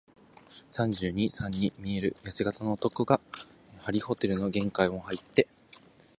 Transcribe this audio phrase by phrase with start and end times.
[0.67, 3.21] 三十二、三に見えるやせ型の男が、
[3.81, 5.47] 張ホテルの玄関をはいって、